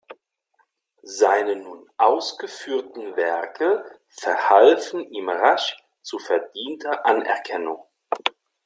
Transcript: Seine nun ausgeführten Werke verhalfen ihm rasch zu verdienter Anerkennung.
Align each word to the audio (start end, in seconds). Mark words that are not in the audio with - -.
Seine 1.03 1.55
nun 1.57 1.87
ausgeführten 1.97 3.15
Werke 3.17 3.85
verhalfen 4.07 5.01
ihm 5.11 5.29
rasch 5.29 5.77
zu 6.01 6.17
verdienter 6.17 7.05
Anerkennung. 7.05 7.83